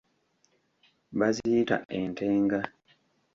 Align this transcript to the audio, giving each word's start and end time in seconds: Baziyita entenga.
Baziyita 1.19 1.75
entenga. 1.99 2.59